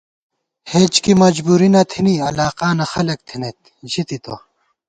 [0.71, 3.59] ہېچ کی مجبُوری نہ تھنی علاقانہ خلَک تھنَئیت
[3.91, 4.35] ژِتِتہ